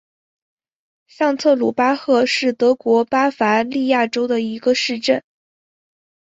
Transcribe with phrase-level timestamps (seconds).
[1.05, 5.21] 上特鲁巴赫是德国巴伐利亚州的一个市镇。